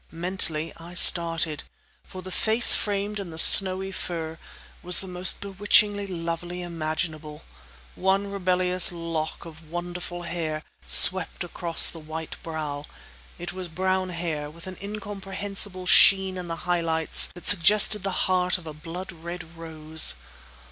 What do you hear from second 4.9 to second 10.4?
the most bewitchingly lovely imaginable. One rebellious lock of wonderful